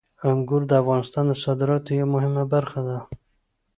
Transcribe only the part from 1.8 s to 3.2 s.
یوه مهمه برخه ده.